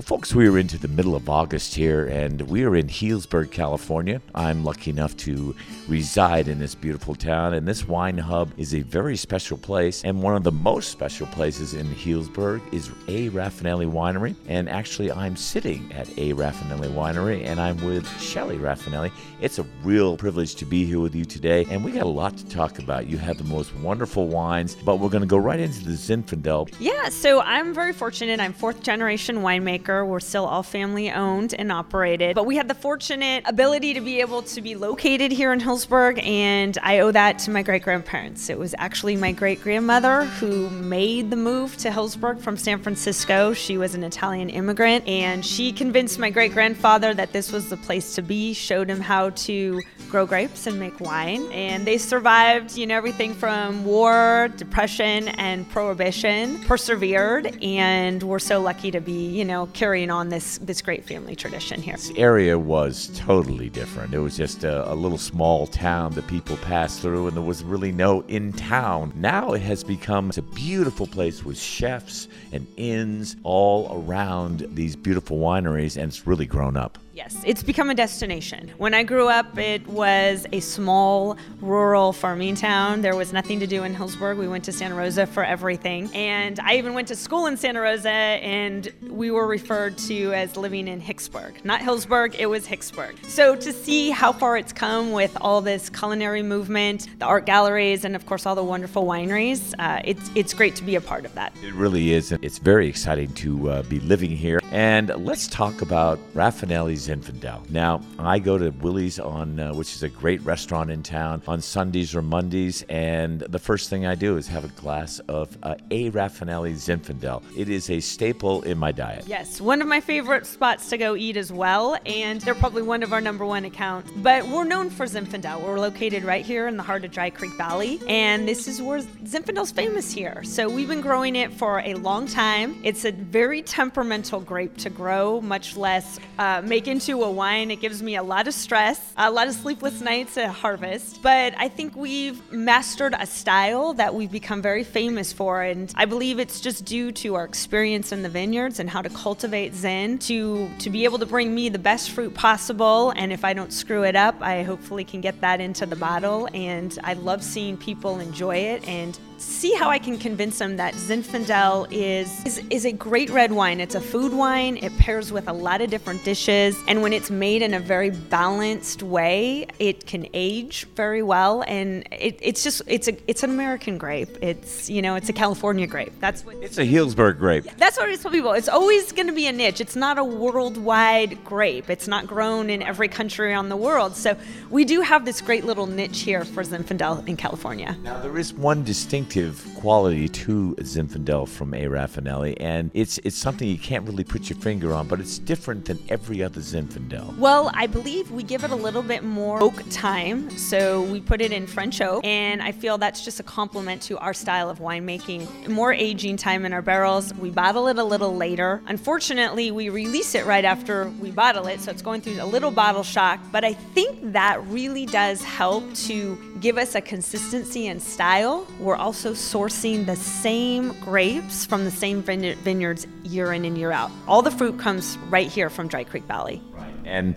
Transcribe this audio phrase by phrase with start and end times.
[0.00, 3.50] Well, folks, we are into the middle of August here, and we are in Healdsburg,
[3.50, 4.22] California.
[4.34, 5.54] I'm lucky enough to
[5.88, 10.02] reside in this beautiful town, and this wine hub is a very special place.
[10.02, 13.28] And one of the most special places in Healdsburg is A.
[13.28, 14.36] Rafanelli Winery.
[14.48, 16.32] And actually, I'm sitting at A.
[16.32, 19.12] Rafanelli Winery, and I'm with Shelly Rafanelli.
[19.42, 22.38] It's a real privilege to be here with you today, and we got a lot
[22.38, 23.06] to talk about.
[23.06, 26.74] You have the most wonderful wines, but we're going to go right into the Zinfandel.
[26.80, 28.40] Yeah, so I'm very fortunate.
[28.40, 29.89] I'm fourth generation winemaker.
[29.90, 34.20] We're still all family owned and operated, but we had the fortunate ability to be
[34.20, 38.48] able to be located here in Healdsburg, and I owe that to my great grandparents.
[38.48, 43.52] It was actually my great grandmother who made the move to Healdsburg from San Francisco.
[43.52, 47.76] She was an Italian immigrant, and she convinced my great grandfather that this was the
[47.76, 52.76] place to be, showed him how to grow grapes and make wine, and they survived,
[52.76, 59.28] you know, everything from war, depression, and prohibition, persevered, and we're so lucky to be,
[59.28, 61.94] you know, carrying on this this great family tradition here.
[61.94, 64.12] This area was totally different.
[64.12, 67.64] It was just a, a, little small town that people passed through, and there was
[67.64, 69.10] really no in town.
[69.16, 75.38] Now it has become a beautiful place with chefs and inns all around these beautiful
[75.38, 76.98] wineries, and it's really grown up.
[77.12, 78.70] Yes, it's become a destination.
[78.78, 83.02] When I grew up, it was a small rural farming town.
[83.02, 84.38] There was nothing to do in Healdsburg.
[84.38, 86.08] We went to Santa Rosa for everything.
[86.14, 90.56] And I even went to school in Santa Rosa, and we were referred to as
[90.56, 91.64] living in Hicksburg.
[91.64, 93.24] Not Healdsburg, it was Hicksburg.
[93.24, 98.04] So to see how far it's come with all this culinary movement, the art galleries,
[98.04, 101.24] and of course all the wonderful wineries, uh, it's, it's great to be a part
[101.24, 101.52] of that.
[101.62, 102.30] It really is.
[102.40, 104.59] It's very exciting to uh, be living here.
[104.70, 107.68] And let's talk about Rafanelli's Zinfandel.
[107.70, 111.60] Now, I go to Willie's on, uh, which is a great restaurant in town, on
[111.60, 115.74] Sundays or Mondays, and the first thing I do is have a glass of uh,
[115.90, 116.12] A.
[116.12, 117.42] Rafanelli Zinfandel.
[117.56, 119.24] It is a staple in my diet.
[119.26, 123.02] Yes, one of my favorite spots to go eat as well, and they're probably one
[123.02, 124.12] of our number one accounts.
[124.18, 125.64] But we're known for Zinfandel.
[125.64, 129.00] We're located right here in the heart of Dry Creek Valley, and this is where
[129.00, 130.44] Zinfandel's famous here.
[130.44, 132.78] So we've been growing it for a long time.
[132.84, 137.70] It's a very temperamental grape to grow, much less uh, make into a wine.
[137.70, 141.22] It gives me a lot of stress, a lot of sleepless nights at harvest.
[141.22, 146.04] But I think we've mastered a style that we've become very famous for, and I
[146.04, 150.18] believe it's just due to our experience in the vineyards and how to cultivate Zin
[150.20, 153.12] to to be able to bring me the best fruit possible.
[153.16, 156.48] And if I don't screw it up, I hopefully can get that into the bottle.
[156.54, 160.92] And I love seeing people enjoy it and see how I can convince them that
[160.94, 163.80] Zinfandel is, is is a great red wine.
[163.80, 164.49] It's a food wine.
[164.50, 168.10] It pairs with a lot of different dishes, and when it's made in a very
[168.10, 171.62] balanced way, it can age very well.
[171.68, 174.36] And it, it's just it's a it's an American grape.
[174.42, 176.12] It's you know it's a California grape.
[176.18, 177.64] That's what it's a Healdsburg grape.
[177.78, 178.52] That's what I tell people.
[178.52, 179.80] It's always going to be a niche.
[179.80, 181.88] It's not a worldwide grape.
[181.88, 184.16] It's not grown in every country around the world.
[184.16, 184.36] So
[184.68, 187.96] we do have this great little niche here for Zinfandel in California.
[188.02, 191.84] Now there is one distinctive quality to Zinfandel from A.
[191.84, 195.84] Rafanelli, and it's it's something you can't really put your finger on, but it's different
[195.84, 197.36] than every other Zinfandel.
[197.36, 201.40] Well, I believe we give it a little bit more oak time, so we put
[201.40, 204.78] it in French oak, and I feel that's just a compliment to our style of
[204.78, 205.68] winemaking.
[205.68, 207.34] More aging time in our barrels.
[207.34, 208.82] We bottle it a little later.
[208.86, 212.70] Unfortunately, we release it right after we bottle it, so it's going through a little
[212.70, 218.02] bottle shock, but I think that really does help to give us a consistency and
[218.02, 218.66] style.
[218.78, 223.90] We're also also sourcing the same grapes from the same vineyards year in and year
[223.90, 224.10] out.
[224.30, 226.62] All the fruit comes right here from Dry Creek Valley.
[227.04, 227.34] And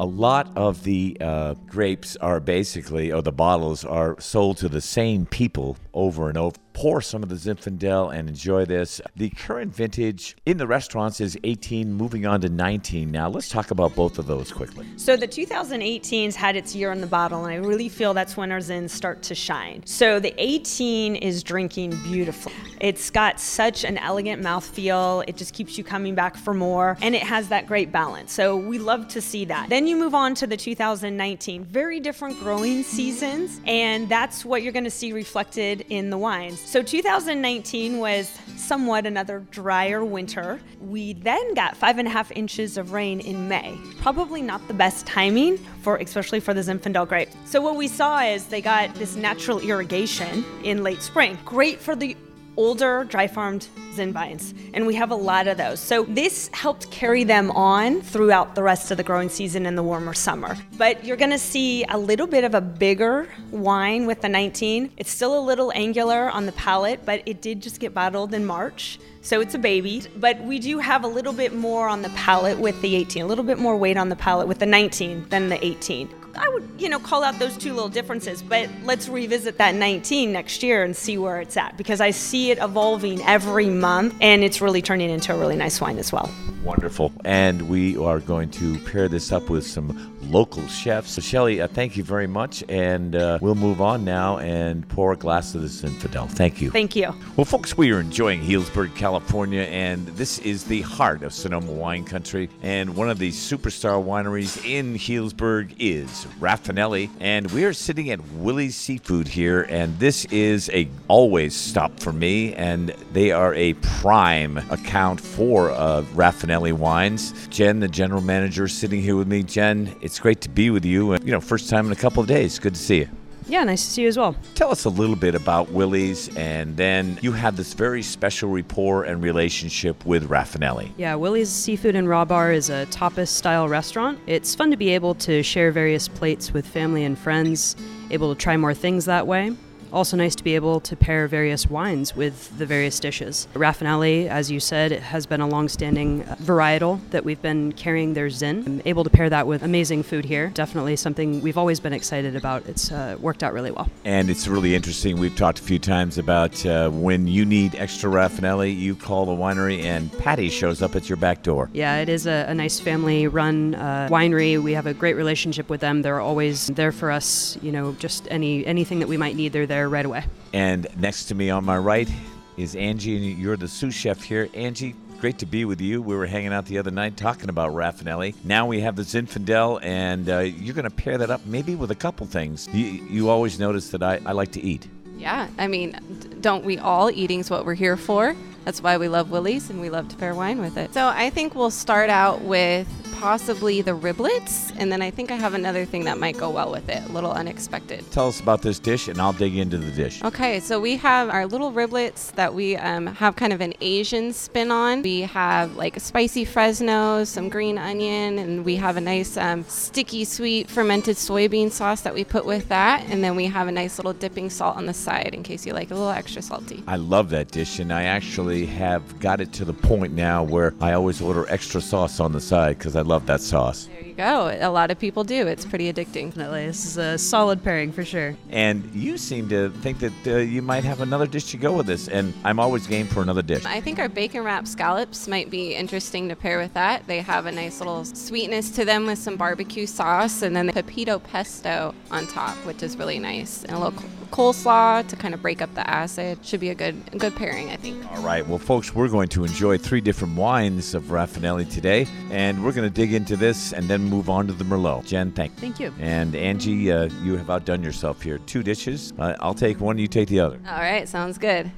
[0.00, 4.80] a lot of the uh, grapes are basically, or the bottles are sold to the
[4.80, 6.56] same people over and over.
[6.74, 9.00] Pour some of the Zinfandel and enjoy this.
[9.14, 13.28] The current vintage in the restaurants is 18, moving on to 19 now.
[13.28, 14.86] Let's talk about both of those quickly.
[14.96, 18.50] So the 2018's had its year in the bottle, and I really feel that's when
[18.50, 19.82] our Zins start to shine.
[19.84, 22.54] So the 18 is drinking beautifully.
[22.80, 25.24] It's got such an elegant mouthfeel.
[25.28, 28.32] It just keeps you coming back for more, and it has that great balance.
[28.32, 29.68] So we love to see that.
[29.68, 34.72] Then you move on to the 2019, very different growing seasons, and that's what you're
[34.72, 36.61] going to see reflected in the wines.
[36.64, 40.60] So 2019 was somewhat another drier winter.
[40.80, 43.76] We then got five and a half inches of rain in May.
[44.00, 47.28] Probably not the best timing for, especially for the Zinfandel grape.
[47.44, 51.36] So what we saw is they got this natural irrigation in late spring.
[51.44, 52.16] Great for the
[52.56, 55.80] older dry farmed Zin vines, and we have a lot of those.
[55.80, 59.82] So this helped carry them on throughout the rest of the growing season in the
[59.82, 60.56] warmer summer.
[60.78, 64.92] But you're gonna see a little bit of a bigger wine with the 19.
[64.96, 68.44] It's still a little angular on the palate, but it did just get bottled in
[68.44, 68.98] March.
[69.20, 72.58] So it's a baby, but we do have a little bit more on the palate
[72.58, 75.48] with the 18, a little bit more weight on the palate with the 19 than
[75.48, 76.08] the 18.
[76.36, 80.32] I would, you know, call out those two little differences, but let's revisit that 19
[80.32, 84.42] next year and see where it's at because I see it evolving every month and
[84.42, 86.30] it's really turning into a really nice wine as well.
[86.64, 87.12] Wonderful.
[87.24, 91.12] And we are going to pair this up with some local chefs.
[91.12, 92.62] So, Shelly, uh, thank you very much.
[92.68, 96.30] And uh, we'll move on now and pour a glass of this Zinfandel.
[96.30, 96.70] Thank you.
[96.70, 97.14] Thank you.
[97.36, 102.04] Well, folks, we are enjoying Healdsburg, California, and this is the heart of Sonoma wine
[102.04, 102.48] country.
[102.62, 107.10] And one of the superstar wineries in Healdsburg is Rafanelli.
[107.20, 112.12] And we are sitting at Willie's Seafood here, and this is a always stop for
[112.12, 112.54] me.
[112.54, 117.32] And they are a prime account for uh, Rafanelli wines.
[117.48, 119.42] Jen, the general manager, is sitting here with me.
[119.42, 121.12] Jen, it's great to be with you.
[121.12, 122.58] And, you know, first time in a couple of days.
[122.58, 123.21] Good to see you.
[123.46, 124.36] Yeah, nice to see you as well.
[124.54, 129.04] Tell us a little bit about Willie's, and then you have this very special rapport
[129.04, 130.90] and relationship with Rafanelli.
[130.96, 134.18] Yeah, Willie's Seafood and Raw Bar is a tapas style restaurant.
[134.26, 137.76] It's fun to be able to share various plates with family and friends,
[138.10, 139.52] able to try more things that way.
[139.92, 143.46] Also, nice to be able to pair various wines with the various dishes.
[143.54, 148.64] Rafanelli, as you said, has been a long-standing varietal that we've been carrying their Zin.
[148.66, 150.48] I'm able to pair that with amazing food here.
[150.54, 152.64] Definitely something we've always been excited about.
[152.66, 153.90] It's uh, worked out really well.
[154.04, 155.18] And it's really interesting.
[155.18, 159.32] We've talked a few times about uh, when you need extra Rafanelli, you call the
[159.32, 161.68] winery, and Patty shows up at your back door.
[161.74, 164.62] Yeah, it is a, a nice family-run uh, winery.
[164.62, 166.00] We have a great relationship with them.
[166.00, 167.58] They're always there for us.
[167.60, 170.24] You know, just any anything that we might need, they're there right away.
[170.52, 172.08] And next to me on my right
[172.56, 174.48] is Angie, and you're the sous chef here.
[174.54, 176.02] Angie, great to be with you.
[176.02, 178.34] We were hanging out the other night talking about Rafanelli.
[178.44, 181.90] Now we have the Zinfandel, and uh, you're going to pair that up maybe with
[181.90, 182.68] a couple things.
[182.72, 184.88] You, you always notice that I, I like to eat.
[185.16, 185.98] Yeah, I mean,
[186.40, 187.10] don't we all?
[187.10, 188.34] Eating's what we're here for.
[188.64, 190.94] That's why we love Willie's and we love to pair wine with it.
[190.94, 192.86] So I think we'll start out with
[193.22, 196.72] possibly the riblets, and then I think I have another thing that might go well
[196.72, 198.04] with it, a little unexpected.
[198.10, 200.20] Tell us about this dish, and I'll dig into the dish.
[200.24, 204.32] Okay, so we have our little riblets that we um, have kind of an Asian
[204.32, 205.02] spin on.
[205.02, 210.24] We have like spicy Fresno, some green onion, and we have a nice um, sticky
[210.24, 213.98] sweet fermented soybean sauce that we put with that, and then we have a nice
[214.00, 216.82] little dipping salt on the side in case you like a little extra salty.
[216.88, 218.02] I love that dish, and I
[218.52, 222.32] actually have got it to the point now where I always order extra sauce on
[222.32, 223.86] the side because I love that sauce.
[223.86, 224.54] There you go.
[224.60, 225.46] A lot of people do.
[225.46, 226.26] It's pretty addicting.
[226.26, 226.66] Definitely.
[226.66, 228.36] This is a solid pairing for sure.
[228.50, 231.86] And you seem to think that uh, you might have another dish to go with
[231.86, 233.64] this, and I'm always game for another dish.
[233.64, 237.06] I think our bacon wrap scallops might be interesting to pair with that.
[237.06, 240.74] They have a nice little sweetness to them with some barbecue sauce, and then the
[240.74, 243.98] pepita pesto on top, which is really nice, and a little
[244.32, 246.44] coleslaw to kind of break up the acid.
[246.44, 248.04] Should be a good a good pairing, I think.
[248.10, 248.46] All right.
[248.46, 252.88] Well, folks, we're going to enjoy three different wines of Rafanelli today, and we're going
[252.88, 255.06] to dig into this and then move on to the Merlot.
[255.06, 255.58] Jen, thank you.
[255.58, 255.92] Thank you.
[256.00, 258.38] And Angie, uh, you have outdone yourself here.
[258.38, 259.12] Two dishes.
[259.18, 260.58] Uh, I'll take one, you take the other.
[260.66, 261.70] All right, sounds good.